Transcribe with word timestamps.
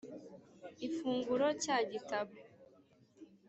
ifunguro 0.87 1.45
cya 1.63 1.77
gitabo 1.91 2.33